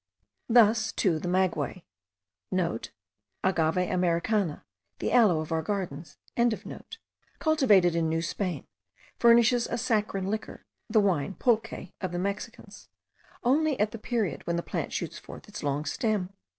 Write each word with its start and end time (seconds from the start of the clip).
Thus 0.49 0.91
too 0.91 1.19
the 1.19 1.27
maguey,* 1.27 1.85
(* 2.51 2.51
Agave 2.51 2.89
Americana, 3.77 4.65
the 4.97 5.11
aloe 5.11 5.41
of 5.41 5.51
our 5.51 5.61
gardens.) 5.61 6.17
cultivated 7.37 7.95
in 7.95 8.09
New 8.09 8.23
Spain, 8.23 8.65
furnishes 9.19 9.67
a 9.67 9.77
saccharine 9.77 10.25
liquor, 10.31 10.65
the 10.89 10.99
wine 10.99 11.35
(pulque) 11.35 11.91
of 12.01 12.11
the 12.13 12.17
Mexicans, 12.17 12.89
only 13.43 13.79
at 13.79 13.91
the 13.91 13.99
period 13.99 14.41
when 14.47 14.55
the 14.55 14.63
plant 14.63 14.91
shoots 14.91 15.19
forth 15.19 15.47
its 15.47 15.61
long 15.61 15.85
stem. 15.85 16.33